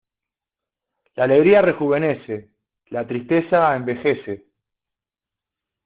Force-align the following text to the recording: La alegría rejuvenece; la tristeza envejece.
La 1.13 1.25
alegría 1.25 1.61
rejuvenece; 1.61 2.49
la 2.87 3.05
tristeza 3.05 3.75
envejece. 3.75 4.47